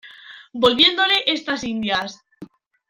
[0.63, 2.11] volviéndole estas Indias.